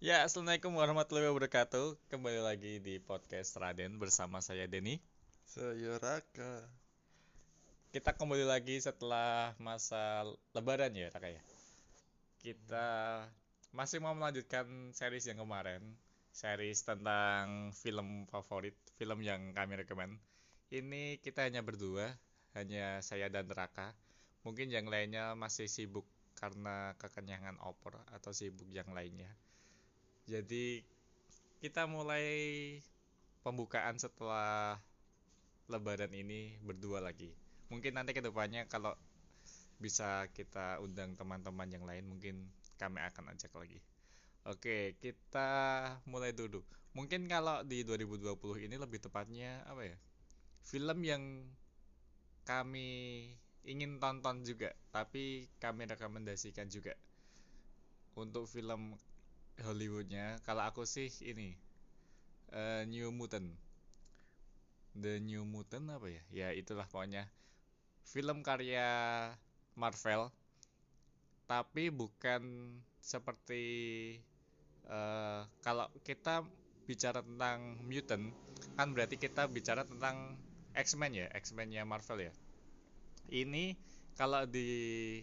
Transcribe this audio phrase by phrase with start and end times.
[0.00, 2.08] Ya, Assalamualaikum warahmatullahi wabarakatuh.
[2.08, 4.96] Kembali lagi di podcast Raden bersama saya Denny.
[5.44, 6.64] Saya Raka.
[7.92, 10.24] Kita kembali lagi setelah masa
[10.56, 11.44] lebaran ya, Raka ya.
[12.40, 12.88] Kita
[13.76, 14.64] masih mau melanjutkan
[14.96, 15.84] series yang kemarin,
[16.32, 20.16] series tentang film favorit, film yang kami rekomend.
[20.72, 22.08] Ini kita hanya berdua,
[22.56, 23.92] hanya saya dan Raka.
[24.48, 26.08] Mungkin yang lainnya masih sibuk
[26.40, 29.28] karena kekenyangan opor atau sibuk yang lainnya.
[30.28, 30.84] Jadi
[31.60, 32.26] kita mulai
[33.44, 34.80] pembukaan setelah
[35.70, 37.32] lebaran ini berdua lagi.
[37.70, 38.96] Mungkin nanti ke depannya kalau
[39.80, 43.80] bisa kita undang teman-teman yang lain mungkin kami akan ajak lagi.
[44.48, 45.48] Oke, kita
[46.08, 46.64] mulai dulu.
[46.96, 49.96] Mungkin kalau di 2020 ini lebih tepatnya apa ya?
[50.64, 51.22] Film yang
[52.48, 52.88] kami
[53.62, 56.96] ingin tonton juga, tapi kami rekomendasikan juga.
[58.16, 58.96] Untuk film
[59.64, 60.40] Hollywoodnya.
[60.44, 61.56] Kalau aku sih ini
[62.52, 63.48] uh, New Mutant.
[64.96, 66.22] The New Mutant apa ya?
[66.32, 67.28] Ya itulah pokoknya.
[68.04, 68.88] Film karya
[69.78, 70.32] Marvel
[71.50, 72.70] tapi bukan
[73.02, 73.64] seperti
[74.86, 76.46] uh, kalau kita
[76.86, 78.30] bicara tentang mutant
[78.78, 80.38] kan berarti kita bicara tentang
[80.78, 82.32] X-Men ya X-Men-nya Marvel ya.
[83.34, 83.74] Ini
[84.14, 85.18] kalau di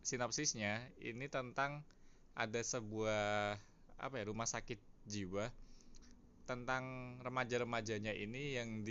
[0.00, 1.84] sinopsisnya ini tentang
[2.32, 3.60] ada sebuah
[3.98, 4.78] apa ya rumah sakit
[5.10, 5.50] jiwa
[6.46, 8.86] tentang remaja-remajanya ini yang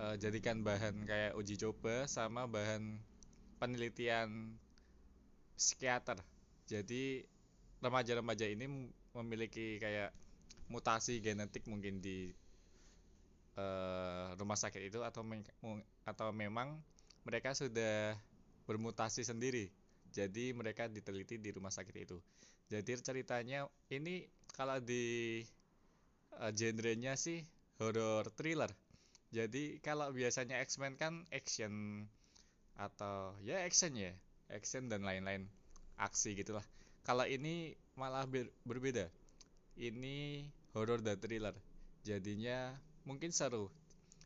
[0.00, 2.96] dijadikan bahan kayak uji coba sama bahan
[3.60, 4.56] penelitian
[5.60, 6.16] psikiater.
[6.64, 7.26] Jadi
[7.84, 10.14] remaja-remaja ini memiliki kayak
[10.70, 12.30] mutasi genetik mungkin di
[13.58, 15.26] uh, rumah sakit itu atau
[16.06, 16.78] atau memang
[17.26, 18.14] mereka sudah
[18.64, 19.66] bermutasi sendiri
[20.14, 22.22] jadi mereka diteliti di rumah sakit itu
[22.70, 25.42] jadi ceritanya ini kalau di
[26.38, 27.42] uh, genrenya sih
[27.82, 28.70] horror thriller.
[29.34, 32.06] Jadi kalau biasanya X-Men kan action
[32.78, 34.14] atau ya action ya
[34.54, 35.50] action dan lain-lain
[35.98, 36.62] aksi gitulah.
[37.02, 39.10] Kalau ini malah ber berbeda.
[39.74, 41.58] Ini horror dan thriller.
[42.06, 42.70] Jadinya
[43.02, 43.66] mungkin seru.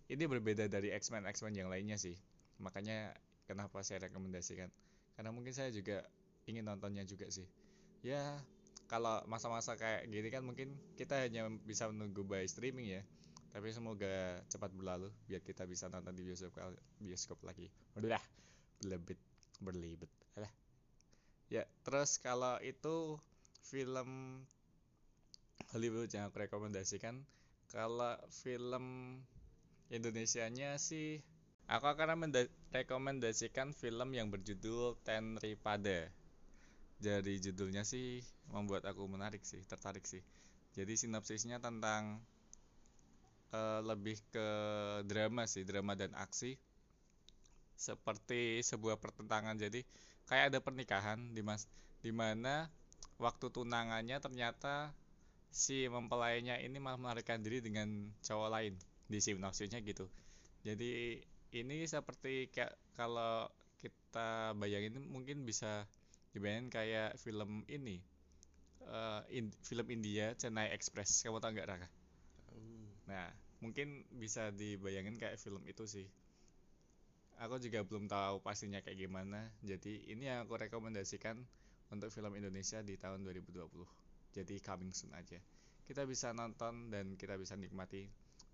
[0.05, 2.13] Ini berbeda dari X-Men X-Men yang lainnya sih.
[2.61, 3.17] Makanya
[3.49, 4.69] kenapa saya rekomendasikan.
[5.17, 6.05] Karena mungkin saya juga
[6.45, 7.49] ingin nontonnya juga sih
[8.05, 8.39] ya
[8.85, 13.03] kalau masa-masa kayak gini kan mungkin kita hanya bisa menunggu by streaming ya.
[13.55, 16.59] Tapi semoga cepat berlalu biar kita bisa nonton di bioskop
[16.99, 17.71] bioskop lagi.
[17.97, 18.21] Udah
[18.83, 19.19] berlebet
[19.63, 20.11] berlibet.
[20.37, 20.53] Lah
[21.49, 23.17] ya terus kalau itu
[23.65, 24.43] film
[25.73, 27.25] Hollywood yang aku rekomendasikan
[27.73, 29.19] kalau film
[29.89, 31.23] Indonesianya sih
[31.65, 36.13] Aku akan merekomendasikan film yang berjudul Tenri Pada.
[37.03, 40.23] Jadi judulnya sih membuat aku menarik sih, tertarik sih.
[40.75, 42.19] Jadi sinopsisnya tentang
[43.55, 44.49] uh, lebih ke
[45.07, 46.59] drama sih, drama dan aksi.
[47.75, 49.59] Seperti sebuah pertentangan.
[49.59, 49.83] Jadi
[50.27, 51.69] kayak ada pernikahan di mas
[52.05, 52.13] di
[53.17, 54.93] waktu tunangannya ternyata
[55.55, 58.75] si mempelainya ini malah melarikan diri dengan cowok lain
[59.07, 60.11] di sinopsisnya gitu.
[60.67, 61.23] Jadi
[61.55, 63.47] ini seperti kayak kalau
[63.79, 65.87] kita bayangin mungkin bisa
[66.35, 68.03] dibayangin kayak film ini
[68.91, 71.89] uh, in, film India Chennai Express kamu tahu nggak Raka?
[73.07, 73.31] Nah
[73.63, 76.07] mungkin bisa dibayangin kayak film itu sih.
[77.41, 79.51] Aku juga belum tahu pastinya kayak gimana.
[79.63, 81.39] Jadi ini yang aku rekomendasikan
[81.91, 83.65] untuk film Indonesia di tahun 2020.
[84.35, 85.39] Jadi coming soon aja.
[85.87, 88.07] Kita bisa nonton dan kita bisa nikmati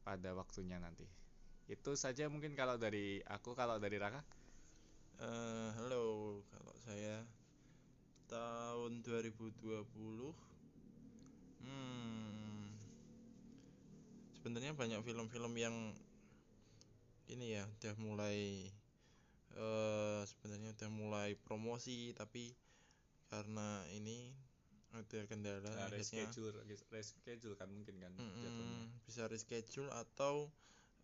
[0.04, 1.04] pada waktunya nanti
[1.70, 4.18] itu saja mungkin kalau dari aku kalau dari Raka
[5.22, 7.22] uh, halo kalau saya
[8.30, 9.66] tahun 2020
[11.66, 12.70] hmm
[14.40, 15.76] sebenarnya banyak film-film yang
[17.28, 18.70] ini ya udah mulai
[19.58, 22.54] uh, sebenarnya udah mulai promosi tapi
[23.28, 24.32] karena ini
[24.90, 26.56] ada kendala nah, reschedule
[26.90, 30.50] reschedule kan mungkin kan mm -mm, bisa reschedule atau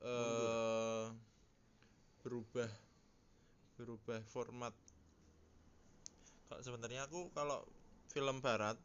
[0.02, 1.14] uh,
[2.26, 2.67] berubah
[3.78, 4.75] berubah format
[6.46, 7.66] kalau sebenarnya aku kalau
[8.10, 8.78] film barat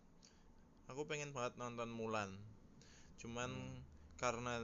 [0.90, 2.34] aku pengen banget nonton Mulan
[3.22, 3.80] cuman hmm.
[4.18, 4.60] karena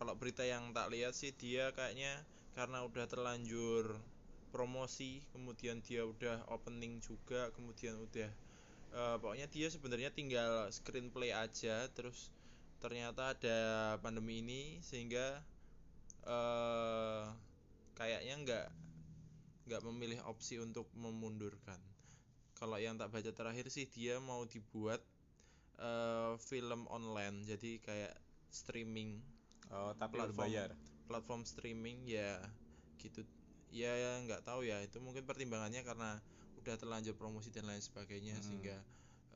[0.00, 2.24] kalau berita yang tak lihat sih dia kayaknya
[2.56, 3.98] karena udah terlanjur
[4.50, 8.30] promosi kemudian dia udah opening juga kemudian udah
[8.96, 12.32] uh, pokoknya dia sebenarnya tinggal screenplay aja terus
[12.80, 13.58] ternyata ada
[14.00, 15.42] pandemi ini sehingga
[16.24, 17.26] uh,
[17.98, 18.66] kayaknya nggak
[19.68, 21.76] nggak memilih opsi untuk memundurkan
[22.58, 24.98] kalau yang tak baca terakhir sih dia mau dibuat
[25.78, 27.46] eh, film online.
[27.46, 28.14] Jadi kayak
[28.50, 29.22] streaming.
[29.70, 30.34] Oh tapi Platform.
[30.34, 30.70] berbayar?
[31.08, 32.36] platform streaming ya
[33.00, 33.24] gitu.
[33.72, 33.94] Ya
[34.26, 34.82] nggak tahu ya.
[34.84, 36.20] Itu mungkin pertimbangannya karena
[36.60, 38.36] udah terlanjur promosi dan lain sebagainya.
[38.36, 38.44] Hmm.
[38.44, 38.76] sehingga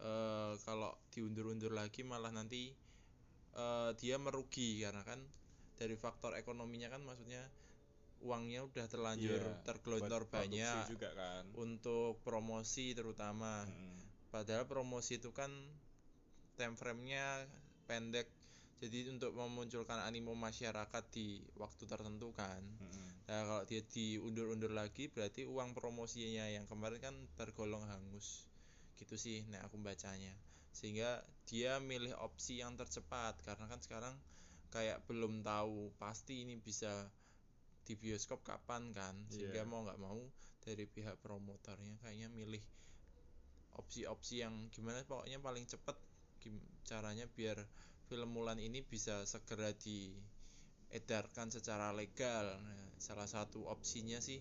[0.02, 2.74] eh, kalau diundur-undur lagi malah nanti
[3.56, 4.82] eh, dia merugi.
[4.84, 5.22] Karena kan
[5.80, 7.40] dari faktor ekonominya kan maksudnya
[8.22, 13.98] uangnya udah terlanjur Iya, tergelontor banyak juga kan untuk promosi terutama Mm-mm.
[14.30, 15.50] padahal promosi itu kan
[16.56, 17.50] time frame-nya
[17.90, 18.30] pendek
[18.82, 23.10] jadi untuk memunculkan animo masyarakat di waktu tertentu kan Mm-mm.
[23.22, 28.50] Nah, kalau dia diundur-undur lagi berarti uang promosinya yang kemarin kan tergolong hangus.
[28.98, 30.34] Gitu sih nah aku bacanya.
[30.74, 34.14] Sehingga dia milih opsi yang tercepat karena kan sekarang
[34.74, 37.08] kayak belum tahu pasti ini bisa
[37.92, 39.14] di bioskop kapan kan.
[39.28, 39.68] Sehingga Iya.
[39.68, 40.16] mau nggak mau
[40.64, 42.64] dari pihak promotornya kayaknya milih
[43.76, 45.96] opsi-opsi yang gimana pokoknya paling cepet
[46.40, 47.58] gim- caranya biar
[48.08, 52.60] film Mulan ini bisa segera diedarkan secara legal.
[52.60, 54.40] Nah, salah satu opsinya sih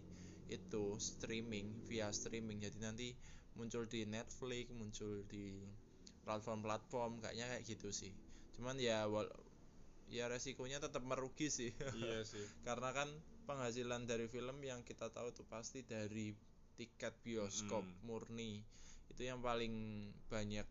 [0.51, 2.59] itu streaming via streaming.
[2.59, 3.07] Jadi nanti
[3.55, 5.63] muncul di Netflix, muncul di
[6.27, 8.11] platform-platform kayaknya kayak gitu sih.
[8.55, 9.27] Cuman ya wal
[10.11, 11.71] ya resikonya tetap merugi sih.
[11.95, 13.07] iya sih Karena kan
[13.51, 16.31] penghasilan dari film yang kita tahu tuh pasti dari
[16.79, 17.95] tiket bioskop Mm.
[18.07, 18.63] murni.
[19.11, 20.63] Itu yang paling banyak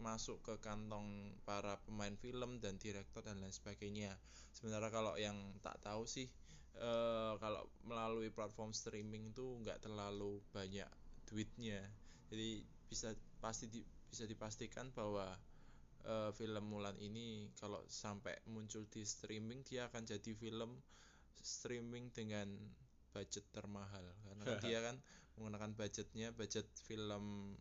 [0.00, 1.04] masuk ke kantong
[1.44, 4.16] para pemain film dan direktur dan lain sebagainya.
[4.56, 6.24] Sementara kalau yang tak tahu sih
[6.76, 10.88] eh, kalau melalui platform streaming tuh nggak terlalu banyak
[11.24, 11.80] duitnya.
[12.28, 15.36] Jadi bisa pasti di- bisa dipastikan bahwa
[16.04, 20.76] eh, film Mulan ini kalau sampai muncul di streaming dia akan jadi film
[21.40, 22.48] streaming dengan
[23.10, 24.04] budget termahal.
[24.24, 24.96] Karena kan dia kan
[25.36, 27.56] menggunakan budgetnya budget film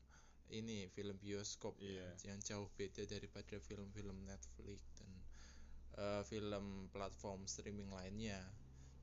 [0.48, 2.10] ini film bioskop ya, Iya.
[2.32, 5.10] yang jauh beda daripada film-film Netflix dan
[5.98, 8.40] eh, film platform streaming lainnya.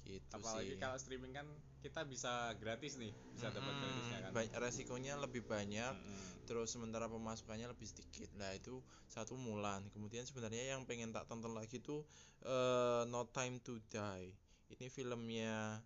[0.03, 0.83] Gitu apalagi sih.
[0.83, 1.47] kalau streaming kan
[1.79, 4.31] kita bisa gratis nih bisa dapat Mm-mm, gratisnya kan.
[4.35, 6.43] Ba- resikonya lebih banyak Mm-mm.
[6.43, 8.27] terus sementara pemasukannya lebih sedikit.
[8.35, 9.87] Nah itu satu Mulan.
[9.95, 12.03] Kemudian sebenarnya yang pengen tak tonton lagi tuh
[12.43, 14.35] eh, No Time to Die
[14.77, 15.81] ini filmnya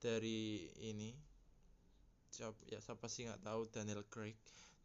[0.00, 1.12] dari ini
[2.30, 4.38] siapa ya siapa sih nggak tahu Daniel Craig.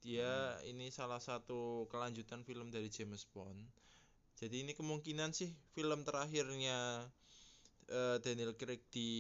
[0.05, 3.57] Dia ini salah satu kelanjutan film dari James Bond.
[4.35, 7.07] Jadi ini kemungkinan sih film terakhirnya
[7.89, 9.11] eh, Daniel Craig di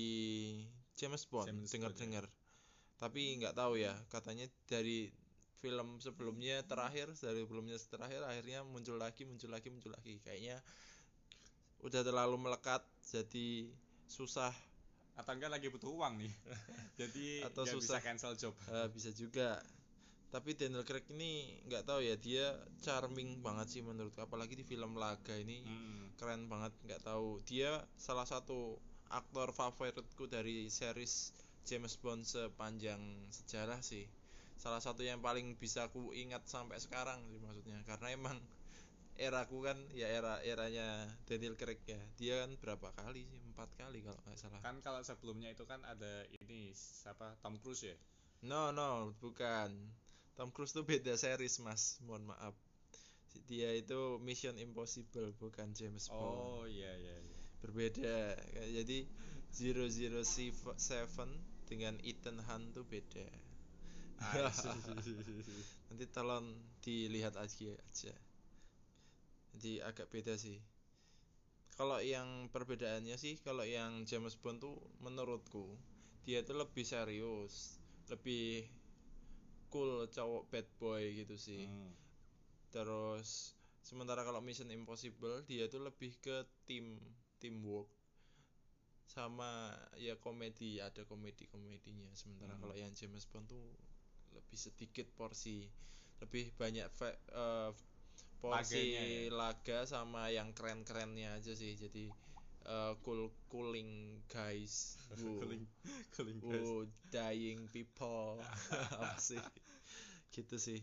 [0.95, 1.71] James Bond Bond, ya.
[1.71, 2.25] dengar-dengar
[2.95, 5.11] tapi nggak tahu ya katanya dari
[5.59, 10.21] film sebelumnya terakhir dari sebelumnya terakhir akhirnya muncul lagi muncul lagi muncul lagi.
[10.23, 10.61] Kayaknya
[11.83, 13.67] udah terlalu melekat jadi
[14.07, 14.53] susah.
[15.15, 16.33] Atau enggak lagi butuh uang nih.
[16.99, 17.97] Jadi Atau susah.
[17.99, 18.53] bisa cancel job.
[18.67, 19.63] Eh, bisa juga.
[20.27, 22.51] Tapi Daniel Craig ini nggak tahu ya dia
[22.83, 24.19] charming banget sih menurutku.
[24.19, 26.19] Apalagi di film Laga ini Mm.
[26.19, 27.39] keren banget nggak tahu.
[27.47, 28.75] Dia salah satu
[29.07, 31.31] aktor favoritku dari series
[31.63, 32.99] James Bond sepanjang
[33.31, 34.03] sejarah sih.
[34.59, 37.79] Salah satu yang paling bisa ku ingat sampai sekarang sih maksudnya.
[37.87, 38.35] Karena emang
[39.15, 44.03] eraku kan ya era eranya Daniel Craig ya dia kan berapa kali sih empat kali
[44.03, 47.97] kalau nggak salah kan kalau sebelumnya itu kan ada ini siapa Tom Cruise ya
[48.45, 49.73] No, no, bukan.
[50.37, 51.97] Tom Cruise tuh beda series, Mas.
[52.05, 52.53] Mohon maaf.
[53.49, 56.21] Dia itu Mission Impossible, bukan James Bond.
[56.23, 58.37] oh iya iya iya Berbeda.
[58.69, 59.09] Jadi
[59.49, 60.53] 007
[61.65, 63.25] dengan Ethan Hunt tuh beda.
[64.21, 64.47] Ah, iya.
[65.89, 66.53] Nanti tolong
[66.85, 68.13] dilihat aja aja.
[69.55, 70.59] Jadi agak beda sih.
[71.75, 75.75] Kalau yang perbedaannya sih, kalau yang James Bond tuh menurutku
[76.27, 77.79] dia tuh lebih serius,
[78.11, 78.67] lebih
[79.71, 81.67] cool cowok bad boy gitu sih.
[81.67, 81.91] Hmm.
[82.71, 86.99] Terus sementara kalau Mission Impossible dia tuh lebih ke tim
[87.39, 87.87] teamwork
[89.05, 89.69] sama
[90.01, 92.61] ya komedi ada komedi komedinya sementara Hmm.
[92.65, 93.63] kalau yang James Bond tuh
[94.33, 95.69] lebih sedikit porsi
[96.19, 97.69] lebih banyak fa- eh,
[98.37, 99.33] porsi Laganya ya?
[99.33, 102.09] laga sama yang keren kerennya aja sih jadi
[102.65, 105.39] eh, cool cooling guys Wow.
[105.39, 105.63] cooling
[106.11, 106.69] cooling guys
[107.09, 108.41] dying people.
[108.99, 109.39] Apa sih?
[110.33, 110.79] Gitu sih.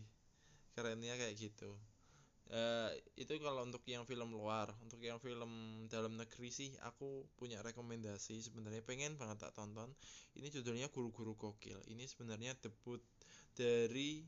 [0.73, 1.77] Kerennya kayak gitu.
[2.49, 5.51] Eh itu kalau untuk yang film luar, untuk yang film
[5.87, 9.93] dalam negeri sih aku punya rekomendasi sebenarnya pengen banget tak tonton.
[10.33, 11.77] Ini judulnya Guru-guru Gokil.
[11.87, 12.99] Ini sebenarnya debut
[13.53, 14.25] dari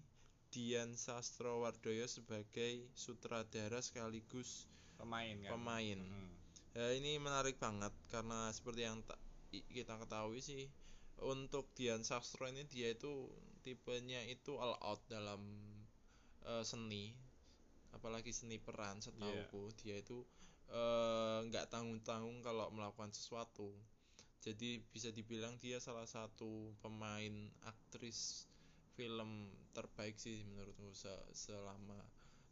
[0.56, 6.00] Dian Sastrowardoyo sebagai sutradara sekaligus pemain kan Pemain.
[6.00, 6.32] Mm.
[6.72, 9.04] Ya, ini menarik banget karena seperti yang
[9.52, 10.72] kita ketahui sih
[11.20, 13.28] untuk Dian Sastro ini dia itu
[13.68, 15.44] tipenya itu all out dalam
[16.48, 17.12] eh, seni
[17.92, 20.24] apalagi seni peran setauku dia itu
[20.72, 23.76] eh, nggak tanggung-tanggung kalau melakukan sesuatu
[24.40, 28.48] jadi bisa dibilang dia salah satu pemain aktris
[28.96, 32.00] film terbaik sih menurutku se- selama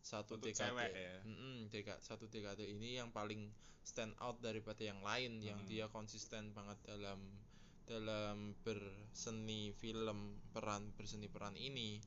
[0.04, 0.76] satu Untuk dekade.
[0.76, 1.18] cewek ya.
[2.04, 3.48] Satu dekade ini yang paling
[3.84, 5.68] stand out daripada yang lain yang Mm.
[5.68, 7.20] dia konsisten banget dalam
[7.84, 12.00] dalam berseni film peran berseni peran ini.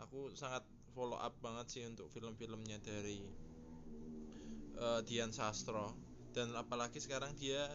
[0.00, 3.20] Aku sangat follow up banget sih untuk film-filmnya dari
[4.74, 5.92] eh, Dian Sastro.
[6.34, 7.70] Dan apalagi sekarang dia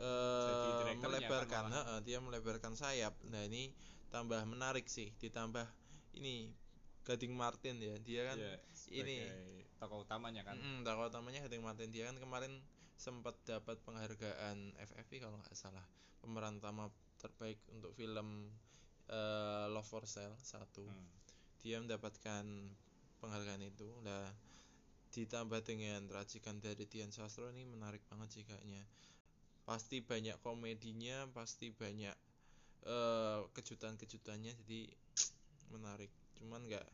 [0.00, 3.12] direkturnya melebarkan kan heeh, dia melebarkan sayap.
[3.28, 3.68] Nah ini
[4.10, 5.64] tambah menarik sih ditambah
[6.18, 6.50] ini
[7.06, 8.54] Gading Martin ya dia kan Iya,
[8.90, 10.60] ini- tokoh utamanya kan.
[10.60, 11.88] Mm, tokoh utamanya Gading Martin.
[11.88, 12.60] Dia kan kemarin
[13.00, 15.80] sempat dapat penghargaan FFI kalau nggak salah
[16.20, 18.52] pemeran utama terbaik untuk film
[19.08, 20.84] eh, Love for Sale satu.
[20.84, 21.08] Hmm.
[21.60, 22.44] dia mendapatkan
[23.18, 23.88] penghargaan itu.
[24.00, 24.28] Lah
[25.10, 28.84] ditambah dengan racikan dari Dian Sastro ini menarik banget sih kayaknya.
[29.64, 32.12] Pasti banyak komedinya pasti banyak
[32.86, 34.80] eh, kejutan-kejutannya jadi
[35.72, 36.10] menarik.
[36.38, 36.86] Cuman nggak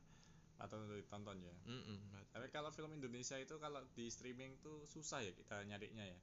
[0.56, 1.54] atau untuk ditonton ya?
[1.68, 1.98] Mm-mm,
[2.32, 6.18] tapi kalau film Indonesia itu kalau di streaming tuh susah ya kita nyarinya ya.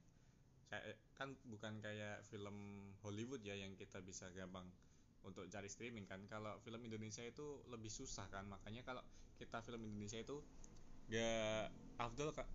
[0.70, 2.56] Kayak kan bukan kayak film
[3.04, 4.66] Hollywood ya yang kita bisa gampang
[5.22, 6.20] untuk cari streaming kan.
[6.26, 8.44] Kalau film Indonesia itu lebih susah kan.
[8.50, 9.02] Makanya kalau
[9.38, 10.42] kita film Indonesia itu
[11.12, 12.50] gak afdol ka-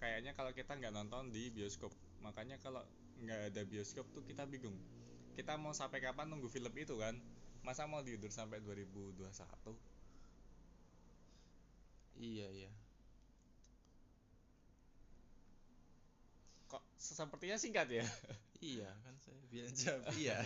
[0.00, 1.92] kayaknya kalau kita nggak nonton di bioskop.
[2.22, 2.82] Makanya kalau
[3.18, 4.78] nggak ada bioskop tuh kita bingung
[5.38, 7.14] kita mau sampai kapan nunggu film itu kan?
[7.62, 9.30] Masa mau diundur sampai 2021
[12.18, 12.70] iya iya.
[16.66, 18.02] Kok sepertinya singkat ya?
[18.58, 20.42] Iya kan saya bilang jawab iya.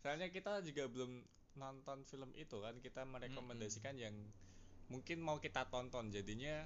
[0.00, 1.20] Soalnya kita juga belum
[1.60, 2.80] nonton film itu kan?
[2.80, 4.16] Kita merekomendasikan yang
[4.88, 6.08] mungkin mau kita tonton.
[6.08, 6.64] Jadinya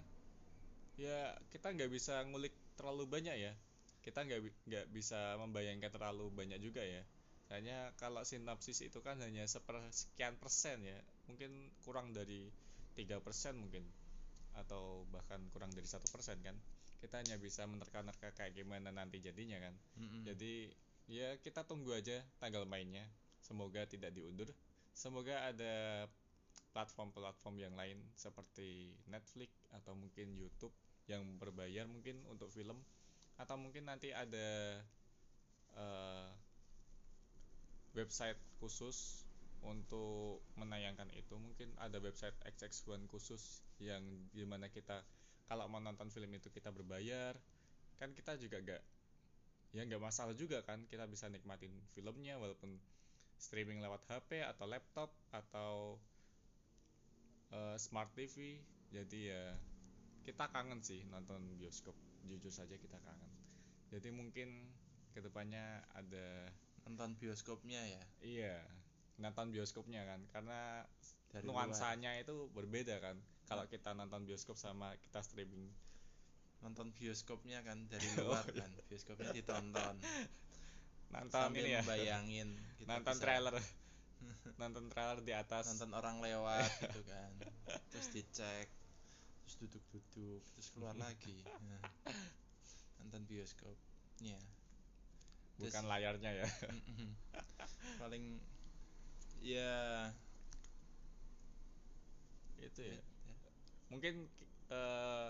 [0.95, 3.53] ya kita nggak bisa ngulik terlalu banyak ya
[4.01, 7.03] kita nggak nggak bisa membayangkan terlalu banyak juga ya
[7.51, 11.51] hanya kalau sinopsis itu kan hanya sepersekian persen ya mungkin
[11.83, 12.47] kurang dari
[12.95, 13.83] tiga persen mungkin
[14.55, 16.55] atau bahkan kurang dari satu persen kan
[17.03, 20.23] kita hanya bisa menerka-nerka kayak gimana nanti jadinya kan Mm-mm.
[20.27, 20.71] jadi
[21.11, 23.03] ya kita tunggu aja tanggal mainnya.
[23.43, 24.47] Semoga tidak diundur.
[24.95, 26.07] Semoga ada
[26.71, 30.71] platform-platform yang lain seperti Netflix atau mungkin YouTube
[31.11, 32.79] yang berbayar mungkin untuk film
[33.41, 34.77] atau mungkin nanti ada
[35.73, 36.29] eh,
[37.97, 39.25] website khusus
[39.65, 41.41] untuk menayangkan itu.
[41.41, 44.05] Mungkin ada website XX1 khusus yang
[44.37, 45.01] di mana kita
[45.49, 47.33] kalau mau nonton film itu kita berbayar.
[47.97, 48.83] Kan kita juga gak
[49.71, 52.75] ya nggak masalah juga kan kita bisa nikmatin filmnya walaupun
[53.39, 55.95] streaming lewat HP atau laptop atau
[57.55, 58.59] eh, smart TV
[58.91, 59.45] jadi ya
[60.27, 61.95] kita kangen sih nonton bioskop
[62.27, 63.33] jujur saja kita kangen.
[63.91, 64.69] Jadi mungkin
[65.11, 66.49] ke depannya ada
[66.87, 68.03] nonton bioskopnya ya?
[68.23, 68.57] Iya
[69.21, 70.21] nonton bioskopnya kan.
[70.33, 70.83] Karena
[71.31, 71.69] dari luar.
[71.69, 73.17] nuansanya itu berbeda kan.
[73.47, 75.69] Kalau kita nonton bioskop sama kita streaming.
[76.65, 78.65] Nonton bioskopnya kan dari Oh, luar iya.
[78.65, 78.71] kan.
[78.89, 79.97] Bioskopnya ditonton.
[81.13, 81.77] Nonton sambil ini.
[81.77, 82.49] ya bayangin
[82.89, 83.55] nonton trailer.
[84.61, 85.69] Nonton trailer di atas.
[85.71, 87.33] Nonton orang lewat gitu kan.
[87.93, 88.67] Terus dicek
[89.51, 91.43] terus duduk-duduk terus keluar lagi.
[91.43, 91.83] Nah,
[93.03, 94.39] nonton bioskopnya
[95.59, 96.47] Terus- bukan layarnya ya.
[97.99, 98.39] Paling
[99.43, 100.07] ya
[102.63, 103.01] itu ya.
[103.91, 104.31] Mungkin
[104.71, 105.29] eh,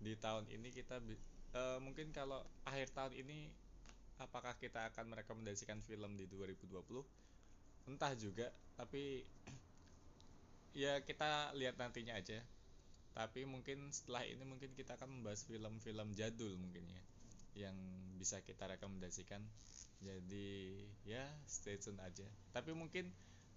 [0.00, 3.52] di tahun ini kita eh, mungkin kalau akhir tahun ini
[4.16, 6.72] apakah kita akan merekomendasikan film di 2020
[7.84, 8.48] entah juga
[8.80, 9.28] tapi
[10.72, 12.40] ya kita lihat nantinya aja
[13.16, 17.02] tapi mungkin setelah ini mungkin kita akan membahas film-film jadul mungkin ya
[17.58, 17.76] yang
[18.14, 19.42] bisa kita rekomendasikan.
[19.98, 22.26] Jadi ya stay tune aja.
[22.54, 23.10] Tapi mungkin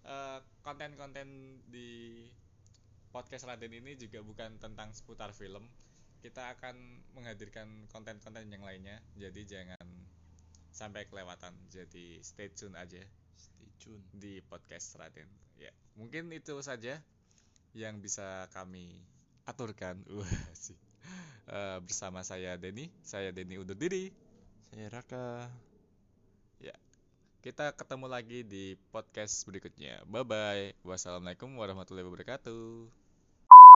[0.06, 2.26] eh, konten-konten di
[3.14, 5.70] podcast Raden ini juga bukan tentang seputar film.
[6.22, 6.78] Kita akan
[7.18, 8.98] menghadirkan konten-konten yang lainnya.
[9.18, 9.86] Jadi jangan
[10.74, 11.54] sampai kelewatan.
[11.70, 13.02] Jadi stay tune aja
[13.38, 14.02] stay tune.
[14.18, 15.30] di podcast Raden.
[15.62, 16.98] Ya mungkin itu saja
[17.78, 19.06] yang bisa kami
[19.48, 20.78] aturkan wah sih.
[21.52, 24.14] Eh, bersama saya Denny saya Denny undur diri.
[24.72, 25.50] Saya Raka.
[27.42, 30.06] Kita ketemu lagi di podcast berikutnya.
[30.06, 33.01] Bye bye wassalamualaikum warahmatullahi wabarakatuh